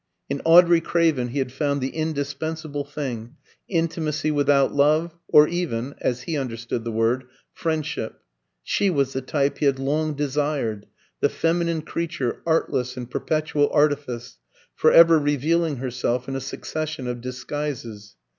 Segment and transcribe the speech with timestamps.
[0.31, 3.35] In Audrey Craven he had found the indispensable thing
[3.67, 8.19] intimacy without love, or even, as he understood the word, friendship.
[8.63, 10.87] She was the type he had long desired,
[11.19, 14.39] the feminine creature artless in perpetual artifice,
[14.73, 18.15] for ever revealing herself in a succession of disguises.